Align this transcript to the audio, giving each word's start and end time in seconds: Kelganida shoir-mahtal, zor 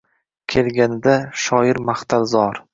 Kelganida 0.53 1.15
shoir-mahtal, 1.45 2.29
zor 2.37 2.63